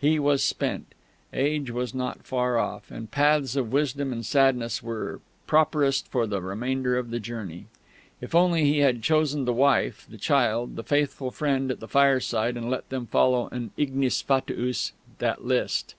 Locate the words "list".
15.44-15.94